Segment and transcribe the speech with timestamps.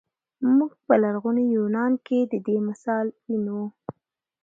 [0.57, 3.61] موږ په لرغوني یونان کې د دې مثال وینو.